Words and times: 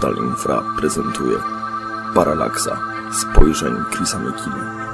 Portal 0.00 0.24
Infra 0.24 0.62
prezentuje 0.78 1.36
Paralaksa 2.14 2.80
spojrzeń 3.20 3.72
Chrisa 3.92 4.18
Mekina. 4.18 4.88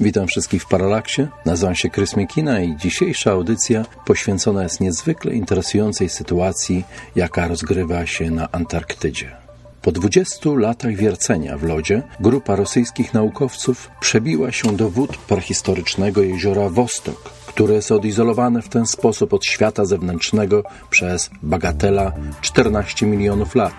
Witam 0.00 0.26
wszystkich 0.26 0.62
w 0.62 0.68
Paralaksie. 0.68 1.26
Nazywam 1.44 1.74
się 1.74 1.90
Chris 1.90 2.16
Mekina 2.16 2.60
i 2.60 2.76
dzisiejsza 2.76 3.30
audycja 3.32 3.84
poświęcona 4.06 4.62
jest 4.62 4.80
niezwykle 4.80 5.34
interesującej 5.34 6.08
sytuacji, 6.08 6.84
jaka 7.16 7.48
rozgrywa 7.48 8.06
się 8.06 8.30
na 8.30 8.48
Antarktydzie. 8.52 9.36
Po 9.82 9.92
20 9.92 10.50
latach 10.56 10.94
wiercenia 10.94 11.58
w 11.58 11.62
lodzie 11.62 12.02
grupa 12.20 12.56
rosyjskich 12.56 13.14
naukowców 13.14 13.90
przebiła 14.00 14.52
się 14.52 14.76
do 14.76 14.90
wód 14.90 15.16
prehistorycznego 15.16 16.22
jeziora 16.22 16.68
Wostok, 16.68 17.30
które 17.54 17.74
jest 17.74 17.92
odizolowane 17.92 18.62
w 18.62 18.68
ten 18.68 18.86
sposób 18.86 19.34
od 19.34 19.44
świata 19.44 19.84
zewnętrznego 19.84 20.62
przez 20.90 21.30
bagatela 21.42 22.12
14 22.40 23.06
milionów 23.06 23.54
lat. 23.54 23.74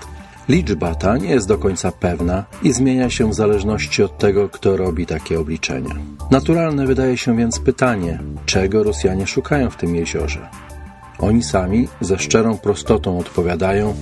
Liczba 0.49 0.95
ta 0.95 1.17
nie 1.17 1.29
jest 1.29 1.47
do 1.47 1.57
końca 1.57 1.91
pewna 1.91 2.45
i 2.63 2.73
zmienia 2.73 3.09
się 3.09 3.29
w 3.29 3.33
zależności 3.33 4.03
od 4.03 4.17
tego, 4.17 4.49
kto 4.49 4.77
robi 4.77 5.05
takie 5.05 5.39
obliczenia. 5.39 5.95
Naturalne 6.31 6.85
wydaje 6.85 7.17
się 7.17 7.37
więc 7.37 7.59
pytanie, 7.59 8.19
czego 8.45 8.83
Rosjanie 8.83 9.27
szukają 9.27 9.69
w 9.69 9.77
tym 9.77 9.95
jeziorze. 9.95 10.49
Oni 11.19 11.43
sami 11.43 11.87
ze 12.01 12.19
szczerą 12.19 12.57
prostotą 12.57 13.19
odpowiadają, 13.19 13.95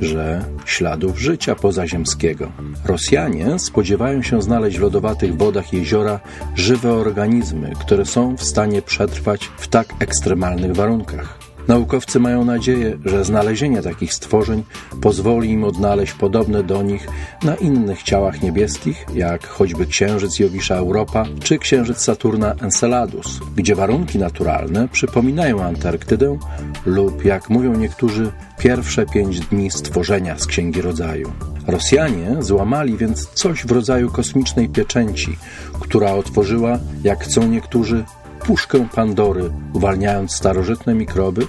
że 0.00 0.44
śladów 0.64 1.18
życia 1.18 1.54
pozaziemskiego. 1.54 2.52
Rosjanie 2.84 3.58
spodziewają 3.58 4.22
się 4.22 4.42
znaleźć 4.42 4.78
w 4.78 4.82
lodowatych 4.82 5.36
wodach 5.36 5.72
jeziora 5.72 6.20
żywe 6.54 6.92
organizmy, 6.92 7.72
które 7.80 8.04
są 8.04 8.36
w 8.36 8.44
stanie 8.44 8.82
przetrwać 8.82 9.50
w 9.56 9.68
tak 9.68 9.94
ekstremalnych 9.98 10.72
warunkach. 10.76 11.49
Naukowcy 11.70 12.20
mają 12.20 12.44
nadzieję, 12.44 12.98
że 13.04 13.24
znalezienie 13.24 13.82
takich 13.82 14.14
stworzeń 14.14 14.62
pozwoli 15.00 15.50
im 15.50 15.64
odnaleźć 15.64 16.12
podobne 16.12 16.62
do 16.62 16.82
nich 16.82 17.08
na 17.42 17.54
innych 17.54 18.02
ciałach 18.02 18.42
niebieskich, 18.42 19.06
jak 19.14 19.46
choćby 19.46 19.86
Księżyc 19.86 20.38
Jowisza 20.38 20.74
Europa 20.74 21.26
czy 21.42 21.58
Księżyc 21.58 21.98
Saturna 21.98 22.54
Enceladus, 22.62 23.40
gdzie 23.56 23.74
warunki 23.74 24.18
naturalne 24.18 24.88
przypominają 24.88 25.62
Antarktydę 25.62 26.38
lub, 26.86 27.24
jak 27.24 27.50
mówią 27.50 27.74
niektórzy, 27.74 28.32
pierwsze 28.58 29.06
pięć 29.06 29.40
dni 29.40 29.70
stworzenia 29.70 30.38
z 30.38 30.46
Księgi 30.46 30.82
Rodzaju. 30.82 31.32
Rosjanie 31.66 32.36
złamali 32.40 32.96
więc 32.96 33.28
coś 33.34 33.66
w 33.66 33.70
rodzaju 33.70 34.10
kosmicznej 34.10 34.68
pieczęci, 34.68 35.38
która 35.80 36.12
otworzyła, 36.12 36.78
jak 37.04 37.24
chcą 37.24 37.48
niektórzy, 37.48 38.04
puszkę 38.44 38.88
Pandory, 38.94 39.50
uwalniając 39.72 40.32
starożytne 40.32 40.94
mikroby, 40.94 41.46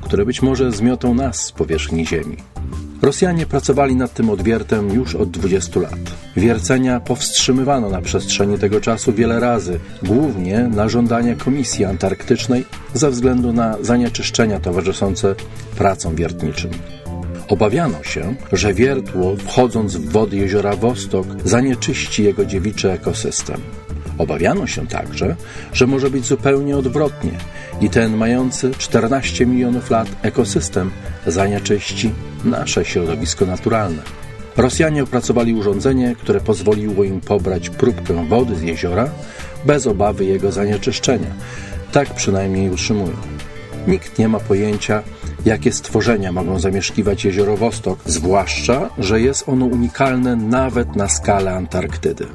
które 0.00 0.24
być 0.24 0.42
może 0.42 0.72
zmiotą 0.72 1.14
nas 1.14 1.44
z 1.44 1.52
powierzchni 1.52 2.06
Ziemi. 2.06 2.36
Rosjanie 3.02 3.46
pracowali 3.46 3.96
nad 3.96 4.14
tym 4.14 4.30
odwiertem 4.30 4.88
już 4.94 5.14
od 5.14 5.30
20 5.30 5.80
lat. 5.80 5.98
Wiercenia 6.36 7.00
powstrzymywano 7.00 7.90
na 7.90 8.00
przestrzeni 8.02 8.58
tego 8.58 8.80
czasu 8.80 9.12
wiele 9.12 9.40
razy, 9.40 9.80
głównie 10.02 10.58
na 10.58 10.88
żądanie 10.88 11.36
Komisji 11.36 11.84
Antarktycznej 11.84 12.64
ze 12.94 13.10
względu 13.10 13.52
na 13.52 13.76
zanieczyszczenia 13.80 14.60
towarzyszące 14.60 15.34
pracom 15.76 16.14
wiertniczym. 16.14 16.70
Obawiano 17.48 18.02
się, 18.02 18.34
że 18.52 18.74
wiertło, 18.74 19.36
wchodząc 19.36 19.96
w 19.96 20.12
wody 20.12 20.36
jeziora 20.36 20.76
Wostok, 20.76 21.26
zanieczyści 21.44 22.24
jego 22.24 22.44
dziewiczy 22.44 22.92
ekosystem. 22.92 23.60
Obawiano 24.18 24.66
się 24.66 24.86
także, 24.86 25.36
że 25.72 25.86
może 25.86 26.10
być 26.10 26.24
zupełnie 26.26 26.76
odwrotnie 26.76 27.32
i 27.80 27.90
ten 27.90 28.16
mający 28.16 28.70
14 28.78 29.46
milionów 29.46 29.90
lat 29.90 30.08
ekosystem 30.22 30.90
zanieczyści 31.26 32.10
nasze 32.44 32.84
środowisko 32.84 33.46
naturalne. 33.46 34.02
Rosjanie 34.56 35.02
opracowali 35.02 35.54
urządzenie, 35.54 36.14
które 36.18 36.40
pozwoliło 36.40 37.04
im 37.04 37.20
pobrać 37.20 37.70
próbkę 37.70 38.28
wody 38.28 38.56
z 38.56 38.62
jeziora 38.62 39.10
bez 39.64 39.86
obawy 39.86 40.24
jego 40.24 40.52
zanieczyszczenia. 40.52 41.30
Tak 41.92 42.14
przynajmniej 42.14 42.70
utrzymują. 42.70 43.16
Nikt 43.86 44.18
nie 44.18 44.28
ma 44.28 44.40
pojęcia, 44.40 45.02
jakie 45.44 45.72
stworzenia 45.72 46.32
mogą 46.32 46.60
zamieszkiwać 46.60 47.24
jezioro 47.24 47.56
Wostok, 47.56 47.98
zwłaszcza, 48.06 48.90
że 48.98 49.20
jest 49.20 49.48
ono 49.48 49.66
unikalne 49.66 50.36
nawet 50.36 50.96
na 50.96 51.08
skalę 51.08 51.52
Antarktydy 51.52 52.26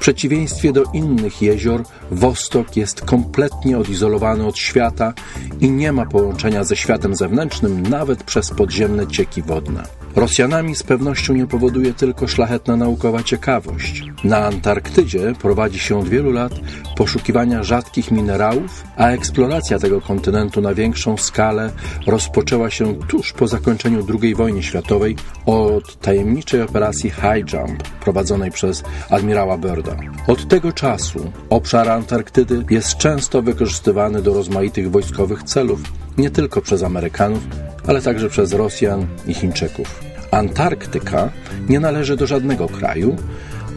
przeciwieństwie 0.00 0.72
do 0.72 0.84
innych 0.94 1.42
jezior, 1.42 1.82
Wostok 2.10 2.76
jest 2.76 3.00
kompletnie 3.00 3.78
odizolowany 3.78 4.46
od 4.46 4.58
świata 4.58 5.12
i 5.60 5.70
nie 5.70 5.92
ma 5.92 6.06
połączenia 6.06 6.64
ze 6.64 6.76
światem 6.76 7.16
zewnętrznym 7.16 7.82
nawet 7.82 8.24
przez 8.24 8.50
podziemne 8.50 9.06
cieki 9.06 9.42
wodne. 9.42 9.99
Rosjanami 10.16 10.76
z 10.76 10.82
pewnością 10.82 11.34
nie 11.34 11.46
powoduje 11.46 11.94
tylko 11.94 12.28
szlachetna 12.28 12.76
naukowa 12.76 13.22
ciekawość. 13.22 14.04
Na 14.24 14.38
Antarktydzie 14.38 15.32
prowadzi 15.40 15.78
się 15.78 15.98
od 15.98 16.08
wielu 16.08 16.32
lat 16.32 16.52
poszukiwania 16.96 17.62
rzadkich 17.62 18.10
minerałów, 18.10 18.84
a 18.96 19.08
eksploracja 19.08 19.78
tego 19.78 20.00
kontynentu 20.00 20.60
na 20.60 20.74
większą 20.74 21.16
skalę 21.16 21.72
rozpoczęła 22.06 22.70
się 22.70 22.94
tuż 22.94 23.32
po 23.32 23.48
zakończeniu 23.48 24.06
II 24.22 24.34
wojny 24.34 24.62
światowej 24.62 25.16
od 25.46 26.00
tajemniczej 26.00 26.62
operacji 26.62 27.10
High 27.10 27.52
Jump 27.52 27.82
prowadzonej 27.82 28.50
przez 28.50 28.82
admirała 29.10 29.58
Birda. 29.58 29.96
Od 30.26 30.48
tego 30.48 30.72
czasu 30.72 31.32
obszar 31.50 31.88
Antarktydy 31.88 32.64
jest 32.70 32.96
często 32.96 33.42
wykorzystywany 33.42 34.22
do 34.22 34.34
rozmaitych 34.34 34.90
wojskowych 34.90 35.42
celów, 35.42 35.80
nie 36.18 36.30
tylko 36.30 36.60
przez 36.60 36.82
Amerykanów, 36.82 37.42
ale 37.86 38.02
także 38.02 38.28
przez 38.28 38.52
Rosjan 38.52 39.06
i 39.26 39.34
Chińczyków. 39.34 40.00
Antarktyka 40.30 41.30
nie 41.68 41.80
należy 41.80 42.16
do 42.16 42.26
żadnego 42.26 42.68
kraju, 42.68 43.16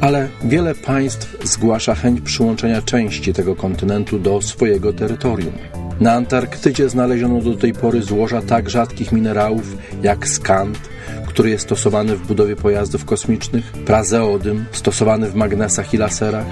ale 0.01 0.27
wiele 0.43 0.75
państw 0.75 1.37
zgłasza 1.43 1.95
chęć 1.95 2.21
przyłączenia 2.21 2.81
części 2.81 3.33
tego 3.33 3.55
kontynentu 3.55 4.19
do 4.19 4.41
swojego 4.41 4.93
terytorium. 4.93 5.53
Na 5.99 6.13
Antarktydzie 6.13 6.89
znaleziono 6.89 7.41
do 7.41 7.55
tej 7.55 7.73
pory 7.73 8.01
złoża 8.01 8.41
tak 8.41 8.69
rzadkich 8.69 9.11
minerałów 9.11 9.77
jak 10.03 10.27
skant, 10.27 10.79
który 11.27 11.49
jest 11.49 11.63
stosowany 11.63 12.15
w 12.15 12.27
budowie 12.27 12.55
pojazdów 12.55 13.05
kosmicznych, 13.05 13.71
prazeodym, 13.71 14.65
stosowany 14.71 15.29
w 15.29 15.35
magnesach 15.35 15.93
i 15.93 15.97
laserach, 15.97 16.45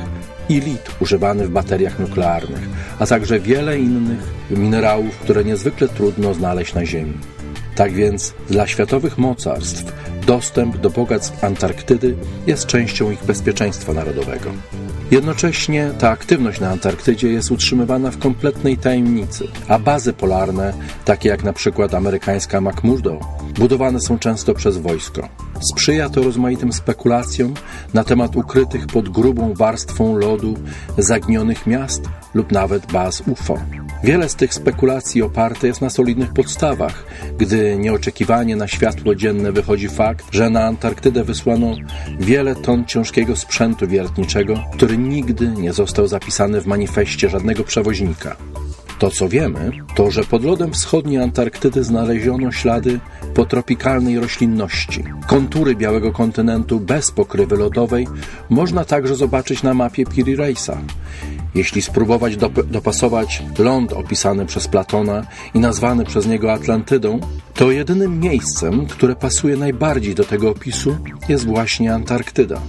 i 0.49 0.59
lit 0.59 0.91
używany 0.99 1.47
w 1.47 1.51
bateriach 1.51 1.99
nuklearnych, 1.99 2.69
a 2.99 3.05
także 3.05 3.39
wiele 3.39 3.79
innych 3.79 4.19
minerałów, 4.49 5.17
które 5.17 5.43
niezwykle 5.43 5.87
trudno 5.87 6.33
znaleźć 6.33 6.73
na 6.73 6.85
Ziemi. 6.85 7.13
Tak 7.75 7.93
więc 7.93 8.33
dla 8.49 8.67
światowych 8.67 9.17
mocarstw 9.17 9.93
dostęp 10.25 10.77
do 10.77 10.89
bogactw 10.89 11.43
Antarktydy 11.43 12.15
jest 12.47 12.65
częścią 12.65 13.11
ich 13.11 13.23
bezpieczeństwa 13.23 13.93
narodowego. 13.93 14.51
Jednocześnie 15.11 15.91
ta 15.99 16.09
aktywność 16.09 16.59
na 16.59 16.69
Antarktydzie 16.69 17.31
jest 17.31 17.51
utrzymywana 17.51 18.11
w 18.11 18.17
kompletnej 18.17 18.77
tajemnicy, 18.77 19.47
a 19.67 19.79
bazy 19.79 20.13
polarne, 20.13 20.73
takie 21.05 21.29
jak 21.29 21.43
na 21.43 21.53
przykład 21.53 21.93
amerykańska 21.93 22.61
McMurdo, 22.61 23.19
budowane 23.59 23.99
są 23.99 24.19
często 24.19 24.53
przez 24.53 24.77
wojsko. 24.77 25.29
Sprzyja 25.61 26.09
to 26.09 26.23
rozmaitym 26.23 26.73
spekulacjom 26.73 27.53
na 27.93 28.03
temat 28.03 28.35
ukrytych 28.35 28.87
pod 28.87 29.09
grubą 29.09 29.53
warstwą 29.53 30.17
lodu 30.17 30.57
zaginionych 30.97 31.67
miast 31.67 32.03
lub 32.33 32.51
nawet 32.51 32.91
baz 32.91 33.23
UFO. 33.27 33.57
Wiele 34.03 34.29
z 34.29 34.35
tych 34.35 34.53
spekulacji 34.53 35.21
oparte 35.21 35.67
jest 35.67 35.81
na 35.81 35.89
solidnych 35.89 36.33
podstawach, 36.33 37.03
gdy 37.37 37.77
nieoczekiwanie 37.77 38.55
na 38.55 38.67
światło 38.67 39.15
dzienne 39.15 39.51
wychodzi 39.51 39.89
fakt, 39.89 40.25
że 40.31 40.49
na 40.49 40.63
Antarktydę 40.63 41.23
wysłano 41.23 41.75
wiele 42.19 42.55
ton 42.55 42.85
ciężkiego 42.85 43.35
sprzętu 43.35 43.87
wiertniczego, 43.87 44.63
który 44.73 44.97
nigdy 44.97 45.47
nie 45.47 45.73
został 45.73 46.07
zapisany 46.07 46.61
w 46.61 46.67
manifestie 46.67 47.29
żadnego 47.29 47.63
przewoźnika. 47.63 48.35
To, 49.01 49.11
co 49.11 49.29
wiemy, 49.29 49.71
to, 49.95 50.11
że 50.11 50.23
pod 50.23 50.43
lodem 50.43 50.73
wschodniej 50.73 51.21
Antarktydy 51.21 51.83
znaleziono 51.83 52.51
ślady 52.51 52.99
potropikalnej 53.33 54.19
roślinności. 54.19 55.03
Kontury 55.27 55.75
białego 55.75 56.11
kontynentu 56.11 56.79
bez 56.79 57.11
pokrywy 57.11 57.57
lodowej 57.57 58.07
można 58.49 58.85
także 58.85 59.15
zobaczyć 59.15 59.63
na 59.63 59.73
mapie 59.73 60.05
Piri 60.05 60.35
Reisa. 60.35 60.77
Jeśli 61.55 61.81
spróbować 61.81 62.37
dop 62.37 62.65
dopasować 62.65 63.43
ląd 63.59 63.93
opisany 63.93 64.45
przez 64.45 64.67
Platona 64.67 65.23
i 65.53 65.59
nazwany 65.59 66.05
przez 66.05 66.27
niego 66.27 66.53
Atlantydą, 66.53 67.19
to 67.53 67.71
jedynym 67.71 68.19
miejscem, 68.19 68.85
które 68.85 69.15
pasuje 69.15 69.57
najbardziej 69.57 70.15
do 70.15 70.23
tego 70.23 70.49
opisu, 70.49 70.97
jest 71.29 71.45
właśnie 71.45 71.93
Antarktyda. 71.93 72.61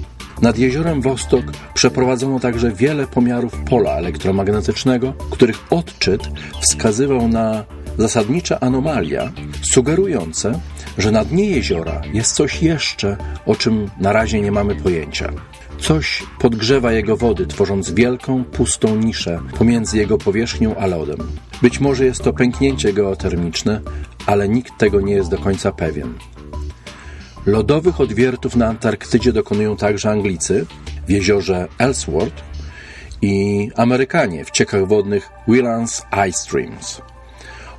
Nad 0.42 0.58
jeziorem 0.58 1.02
Wostok 1.02 1.44
przeprowadzono 1.74 2.40
także 2.40 2.72
wiele 2.72 3.06
pomiarów 3.06 3.52
pola 3.70 3.90
elektromagnetycznego, 3.90 5.12
których 5.30 5.72
odczyt 5.72 6.22
wskazywał 6.60 7.28
na 7.28 7.64
zasadnicze 7.98 8.64
anomalia, 8.64 9.32
sugerujące, 9.62 10.60
że 10.98 11.10
na 11.10 11.24
dnie 11.24 11.50
jeziora 11.50 12.00
jest 12.12 12.34
coś 12.34 12.62
jeszcze, 12.62 13.16
o 13.46 13.56
czym 13.56 13.90
na 14.00 14.12
razie 14.12 14.40
nie 14.40 14.52
mamy 14.52 14.74
pojęcia. 14.74 15.32
Coś 15.78 16.22
podgrzewa 16.38 16.92
jego 16.92 17.16
wody, 17.16 17.46
tworząc 17.46 17.90
wielką, 17.90 18.44
pustą 18.44 18.96
niszę 18.96 19.40
pomiędzy 19.58 19.98
jego 19.98 20.18
powierzchnią 20.18 20.76
a 20.76 20.86
lodem. 20.86 21.18
Być 21.62 21.80
może 21.80 22.04
jest 22.04 22.22
to 22.22 22.32
pęknięcie 22.32 22.92
geotermiczne, 22.92 23.80
ale 24.26 24.48
nikt 24.48 24.78
tego 24.78 25.00
nie 25.00 25.14
jest 25.14 25.30
do 25.30 25.38
końca 25.38 25.72
pewien. 25.72 26.14
Lodowych 27.46 28.00
odwiertów 28.00 28.56
na 28.56 28.66
Antarktydzie 28.66 29.32
dokonują 29.32 29.76
także 29.76 30.10
Anglicy 30.10 30.66
w 31.06 31.10
jeziorze 31.10 31.68
Ellsworth 31.78 32.42
i 33.22 33.70
Amerykanie 33.76 34.44
w 34.44 34.50
ciekach 34.50 34.86
wodnych 34.86 35.30
Willands 35.48 36.02
Ice 36.28 36.38
Streams. 36.38 37.02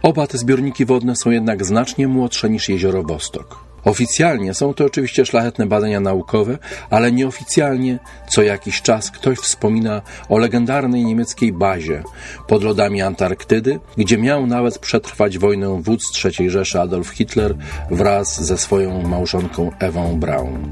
Oba 0.01 0.27
te 0.27 0.37
zbiorniki 0.37 0.85
wodne 0.85 1.15
są 1.15 1.31
jednak 1.31 1.65
znacznie 1.65 2.07
młodsze 2.07 2.49
niż 2.49 2.69
jezioro 2.69 3.03
Wostok. 3.03 3.72
Oficjalnie 3.85 4.53
są 4.53 4.73
to 4.73 4.85
oczywiście 4.85 5.25
szlachetne 5.25 5.65
badania 5.65 5.99
naukowe, 5.99 6.57
ale 6.89 7.11
nieoficjalnie 7.11 7.99
co 8.29 8.41
jakiś 8.41 8.81
czas 8.81 9.11
ktoś 9.11 9.37
wspomina 9.37 10.01
o 10.29 10.37
legendarnej 10.37 11.05
niemieckiej 11.05 11.53
bazie 11.53 12.03
pod 12.47 12.63
lodami 12.63 13.01
Antarktydy, 13.01 13.79
gdzie 13.97 14.17
miał 14.17 14.47
nawet 14.47 14.79
przetrwać 14.79 15.37
wojnę 15.37 15.81
wódz 15.81 16.25
III 16.25 16.49
Rzeszy 16.49 16.81
Adolf 16.81 17.09
Hitler 17.09 17.55
wraz 17.91 18.45
ze 18.45 18.57
swoją 18.57 19.01
małżonką 19.01 19.71
Ewą 19.79 20.19
Braun. 20.19 20.69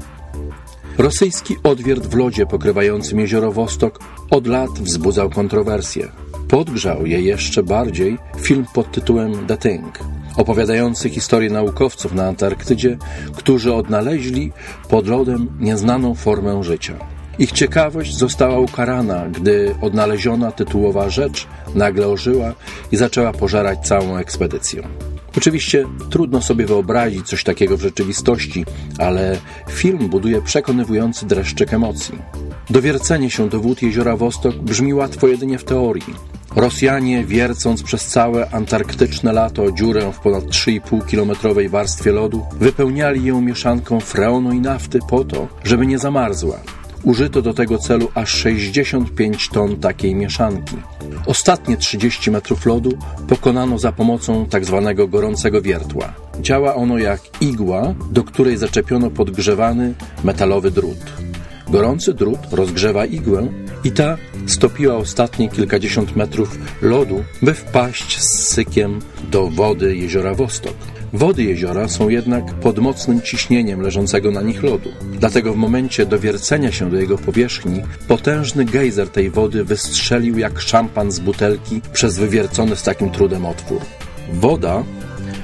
Rosyjski 0.98 1.56
odwiert 1.62 2.06
w 2.06 2.14
lodzie 2.14 2.46
pokrywającym 2.46 3.20
jezioro 3.20 3.52
Wostok 3.52 3.98
od 4.30 4.46
lat 4.46 4.70
wzbudzał 4.70 5.30
kontrowersje. 5.30 6.08
Podgrzał 6.48 7.06
je 7.06 7.20
jeszcze 7.20 7.62
bardziej 7.62 8.18
film 8.40 8.66
pod 8.74 8.92
tytułem 8.92 9.46
The 9.46 9.58
Thing, 9.58 9.98
opowiadający 10.36 11.10
historię 11.10 11.50
naukowców 11.50 12.14
na 12.14 12.26
Antarktydzie, 12.26 12.96
którzy 13.36 13.74
odnaleźli 13.74 14.52
pod 14.88 15.06
lodem 15.06 15.48
nieznaną 15.60 16.14
formę 16.14 16.64
życia. 16.64 16.94
Ich 17.38 17.52
ciekawość 17.52 18.16
została 18.16 18.58
ukarana, 18.58 19.26
gdy 19.28 19.74
odnaleziona 19.80 20.52
tytułowa 20.52 21.10
rzecz 21.10 21.46
nagle 21.74 22.08
ożyła 22.08 22.52
i 22.92 22.96
zaczęła 22.96 23.32
pożerać 23.32 23.78
całą 23.88 24.16
ekspedycję. 24.16 24.82
Oczywiście 25.36 25.86
trudno 26.10 26.42
sobie 26.42 26.66
wyobrazić 26.66 27.26
coś 27.26 27.44
takiego 27.44 27.76
w 27.76 27.82
rzeczywistości, 27.82 28.64
ale 28.98 29.38
film 29.70 30.08
buduje 30.08 30.42
przekonywujący 30.42 31.26
dreszczyk 31.26 31.74
emocji. 31.74 32.18
Dowiercenie 32.70 33.30
się 33.30 33.48
do 33.48 33.60
wód 33.60 33.82
jeziora 33.82 34.16
Wostok 34.16 34.56
brzmi 34.56 34.94
łatwo 34.94 35.28
jedynie 35.28 35.58
w 35.58 35.64
teorii. 35.64 36.14
Rosjanie, 36.56 37.24
wiercąc 37.24 37.82
przez 37.82 38.06
całe 38.06 38.50
antarktyczne 38.50 39.32
lato 39.32 39.72
dziurę 39.72 40.12
w 40.12 40.20
ponad 40.20 40.44
3,5-kilometrowej 40.44 41.70
warstwie 41.70 42.12
lodu, 42.12 42.46
wypełniali 42.52 43.24
ją 43.24 43.40
mieszanką 43.40 44.00
freonu 44.00 44.52
i 44.52 44.60
nafty 44.60 44.98
po 45.08 45.24
to, 45.24 45.48
żeby 45.64 45.86
nie 45.86 45.98
zamarzła. 45.98 46.60
Użyto 47.02 47.42
do 47.42 47.54
tego 47.54 47.78
celu 47.78 48.08
aż 48.14 48.30
65 48.30 49.48
ton 49.48 49.76
takiej 49.76 50.14
mieszanki. 50.14 50.76
Ostatnie 51.26 51.76
30 51.76 52.30
metrów 52.30 52.66
lodu 52.66 52.90
pokonano 53.28 53.78
za 53.78 53.92
pomocą 53.92 54.46
tzw. 54.46 54.82
Tak 54.84 55.10
gorącego 55.10 55.62
wiertła. 55.62 56.12
Działa 56.40 56.74
ono 56.74 56.98
jak 56.98 57.20
igła, 57.40 57.94
do 58.10 58.24
której 58.24 58.56
zaczepiono 58.56 59.10
podgrzewany 59.10 59.94
metalowy 60.24 60.70
drut. 60.70 61.31
Gorący 61.72 62.14
drut 62.14 62.38
rozgrzewa 62.52 63.04
igłę 63.04 63.48
i 63.84 63.92
ta 63.92 64.16
stopiła 64.46 64.96
ostatnie 64.96 65.48
kilkadziesiąt 65.48 66.16
metrów 66.16 66.58
lodu, 66.82 67.24
by 67.42 67.54
wpaść 67.54 68.20
z 68.20 68.48
sykiem 68.48 68.98
do 69.30 69.48
wody 69.48 69.96
jeziora 69.96 70.34
Wostok. 70.34 70.74
Wody 71.12 71.42
jeziora 71.42 71.88
są 71.88 72.08
jednak 72.08 72.54
pod 72.54 72.78
mocnym 72.78 73.20
ciśnieniem 73.20 73.80
leżącego 73.80 74.30
na 74.30 74.42
nich 74.42 74.62
lodu. 74.62 74.88
Dlatego 75.20 75.52
w 75.52 75.56
momencie 75.56 76.06
dowiercenia 76.06 76.72
się 76.72 76.90
do 76.90 76.96
jego 76.96 77.18
powierzchni 77.18 77.82
potężny 78.08 78.64
gejzer 78.64 79.08
tej 79.08 79.30
wody 79.30 79.64
wystrzelił 79.64 80.38
jak 80.38 80.60
szampan 80.60 81.12
z 81.12 81.20
butelki 81.20 81.80
przez 81.92 82.18
wywiercony 82.18 82.76
z 82.76 82.82
takim 82.82 83.10
trudem 83.10 83.46
otwór. 83.46 83.80
Woda 84.32 84.84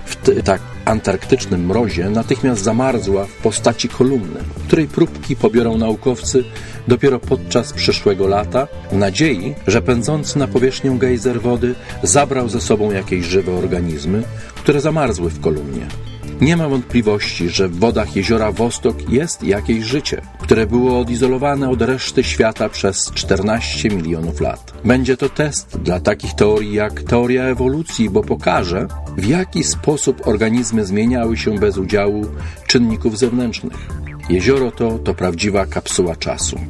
w 0.07 0.43
tak 0.43 0.61
antarktycznym 0.89 1.67
mrozie 1.67 2.11
natychmiast 2.11 2.63
zamarzła 2.63 3.27
w 3.27 3.33
postaci 3.33 3.89
kolumny, 3.89 4.41
której 4.67 4.89
próbki 4.89 5.37
pobiorą 5.37 5.79
naukowcy 5.79 6.45
dopiero 6.89 7.19
podczas 7.19 7.73
przyszłego 7.73 8.27
lata, 8.27 8.69
w 8.93 8.97
nadziei, 8.97 9.55
że 9.67 9.83
pędzący 9.83 10.39
na 10.39 10.49
powierzchnię 10.49 10.91
gejzer 10.99 11.41
wody 11.41 11.75
zabrał 12.03 12.49
ze 12.49 12.61
sobą 12.61 12.93
jakieś 12.93 13.25
żywe 13.27 13.53
organizmy, 13.53 14.23
które 14.55 14.81
zamarzły 14.81 15.31
w 15.31 15.41
kolumnie. 15.41 16.08
Nie 16.41 16.57
ma 16.57 16.69
wątpliwości, 16.69 17.49
że 17.49 17.69
w 17.69 17.79
wodach 17.79 18.17
jeziora 18.17 18.53
Wostok 18.53 19.11
jest 19.11 19.43
jakieś 19.43 19.85
życie, 19.85 20.23
które 20.41 20.67
było 20.67 21.01
odizolowane 21.01 21.71
od 21.71 21.83
reszty 21.83 22.25
świata 22.25 22.69
przez 22.69 23.13
14 23.15 23.89
milionów 23.89 24.41
lat. 24.41 24.73
Będzie 24.85 25.17
to 25.17 25.29
test 25.29 25.79
dla 25.79 26.01
takich 26.01 26.35
teorii 26.35 26.75
jak 26.75 27.03
teoria 27.03 27.45
ewolucji, 27.45 28.11
bo 28.11 28.23
pokaże, 28.23 28.87
w 29.17 29.27
jaki 29.27 29.65
sposób 29.65 30.27
organizmy 30.27 30.85
zmieniały 30.85 31.37
się 31.37 31.59
bez 31.59 31.79
udziału 31.79 32.27
czynników 32.67 33.19
zewnętrznych. 33.19 33.89
Jezioro 34.29 34.71
to 34.71 34.99
to 34.99 35.15
prawdziwa 35.15 35.67
kapsuła 35.67 36.17
czasu. 36.17 36.61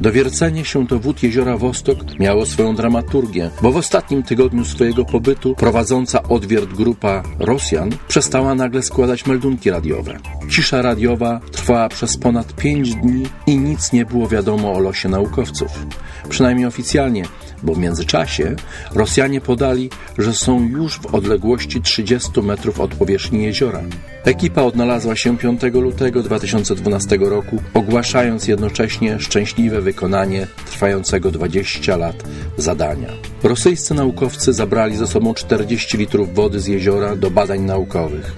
Dowiercenie 0.00 0.64
się 0.64 0.86
do 0.86 0.98
wód 0.98 1.22
jeziora 1.22 1.56
Wostok 1.56 2.18
miało 2.18 2.46
swoją 2.46 2.74
dramaturgię, 2.74 3.50
bo 3.62 3.72
w 3.72 3.76
ostatnim 3.76 4.22
tygodniu 4.22 4.64
swojego 4.64 5.04
pobytu 5.04 5.54
prowadząca 5.54 6.22
odwiert 6.22 6.72
grupa 6.72 7.22
Rosjan 7.38 7.90
przestała 8.08 8.54
nagle 8.54 8.82
składać 8.82 9.26
meldunki 9.26 9.70
radiowe. 9.70 10.18
Cisza 10.50 10.82
radiowa 10.82 11.40
trwała 11.52 11.88
przez 11.88 12.16
ponad 12.16 12.54
pięć 12.54 12.94
dni 12.94 13.26
i 13.46 13.58
nic 13.58 13.92
nie 13.92 14.04
było 14.04 14.28
wiadomo 14.28 14.72
o 14.72 14.80
losie 14.80 15.08
naukowców. 15.08 15.86
Przynajmniej 16.28 16.66
oficjalnie, 16.66 17.24
bo 17.62 17.74
w 17.74 17.78
międzyczasie 17.78 18.56
Rosjanie 18.94 19.40
podali, 19.40 19.90
że 20.18 20.34
są 20.34 20.68
już 20.68 20.98
w 20.98 21.14
odległości 21.14 21.80
30 21.80 22.42
metrów 22.42 22.80
od 22.80 22.94
powierzchni 22.94 23.42
jeziora. 23.42 23.82
Ekipa 24.26 24.62
odnalazła 24.62 25.16
się 25.16 25.38
5 25.38 25.62
lutego 25.72 26.22
2012 26.22 27.18
roku, 27.20 27.62
ogłaszając 27.74 28.48
jednocześnie 28.48 29.20
szczęśliwe 29.20 29.80
wykonanie 29.80 30.46
trwającego 30.70 31.30
20 31.30 31.96
lat 31.96 32.24
zadania. 32.56 33.08
Rosyjscy 33.42 33.94
naukowcy 33.94 34.52
zabrali 34.52 34.96
ze 34.96 35.06
sobą 35.06 35.34
40 35.34 35.96
litrów 35.96 36.34
wody 36.34 36.60
z 36.60 36.66
jeziora 36.66 37.16
do 37.16 37.30
badań 37.30 37.60
naukowych. 37.60 38.32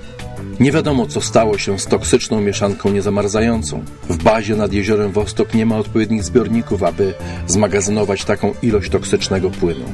Nie 0.61 0.73
wiadomo, 0.73 1.07
co 1.07 1.21
stało 1.21 1.59
się 1.59 1.79
z 1.79 1.87
toksyczną 1.87 2.41
mieszanką 2.41 2.91
niezamarzającą. 2.91 3.85
W 4.09 4.23
bazie 4.23 4.57
nad 4.57 4.73
jeziorem 4.73 5.13
Wostok 5.13 5.55
nie 5.55 5.67
ma 5.67 5.79
odpowiednich 5.79 6.25
zbiorników, 6.25 6.83
aby 6.83 7.15
zmagazynować 7.47 8.25
taką 8.25 8.55
ilość 8.63 8.91
toksycznego 8.91 9.51
płynu. 9.51 9.85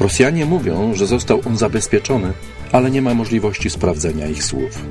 Rosjanie 0.00 0.46
mówią, 0.46 0.94
że 0.94 1.06
został 1.06 1.40
on 1.46 1.56
zabezpieczony, 1.56 2.32
ale 2.72 2.90
nie 2.90 3.02
ma 3.02 3.14
możliwości 3.14 3.70
sprawdzenia 3.70 4.26
ich 4.26 4.44
słów. 4.44 4.82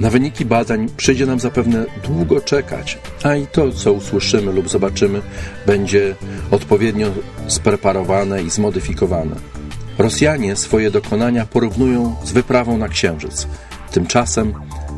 Na 0.00 0.10
wyniki 0.10 0.44
badań 0.44 0.88
przyjdzie 0.96 1.26
nam 1.26 1.40
zapewne 1.40 1.84
długo 2.04 2.40
czekać, 2.40 2.98
a 3.22 3.34
i 3.34 3.46
to, 3.46 3.72
co 3.72 3.92
usłyszymy 3.92 4.52
lub 4.52 4.68
zobaczymy, 4.68 5.22
będzie 5.66 6.14
odpowiednio 6.50 7.06
spreparowane 7.46 8.42
i 8.42 8.50
zmodyfikowane. 8.50 9.36
Rosjanie 9.98 10.56
swoje 10.56 10.90
dokonania 10.90 11.46
porównują 11.46 12.16
z 12.24 12.32
wyprawą 12.32 12.78
na 12.78 12.88
Księżyc. 12.88 13.46
Tymczasem 13.90 14.54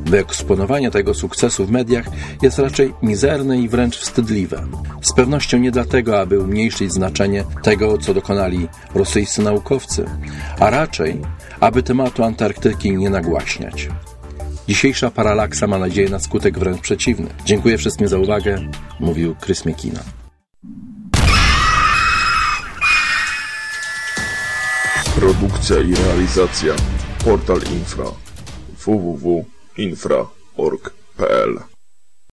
wyeksponowanie 0.07 0.91
tego 0.91 1.15
sukcesu 1.15 1.67
w 1.67 1.71
mediach 1.71 2.07
jest 2.43 2.59
raczej 2.59 2.95
mizerne 3.03 3.59
i 3.59 3.69
wręcz 3.69 3.99
wstydliwe. 3.99 4.67
Z 5.03 5.13
pewnością 5.13 5.59
nie 5.59 5.71
dlatego, 5.71 6.21
aby 6.21 6.41
umniejszyć 6.41 6.93
znaczenie 6.93 7.45
tego, 7.63 7.99
co 7.99 8.15
dokonali 8.15 8.69
rosyjscy 8.95 9.43
naukowcy, 9.43 10.05
a 10.61 10.71
raczej, 10.71 11.21
aby 11.61 11.83
tematu 11.83 12.25
Antarktyki 12.25 12.97
nie 12.97 13.11
nagłaśniać. 13.11 13.89
Dzisiejsza 14.69 15.11
paralaksa 15.11 15.67
ma 15.67 15.79
nadzieję 15.79 16.09
na 16.09 16.19
skutek 16.19 16.59
wręcz 16.59 16.81
przeciwny. 16.81 17.27
Dziękuję 17.45 17.79
wszystkim 17.79 18.09
za 18.09 18.19
uwagę, 18.19 18.59
mówił 19.01 19.37
Chris 19.45 19.65
McKinnon. 19.65 20.05
Produkcja 25.15 25.81
i 25.81 25.95
realizacja 25.95 26.75
Portal 27.25 27.61
Infra 27.73 28.05
www.infra.org.pl 28.87 31.68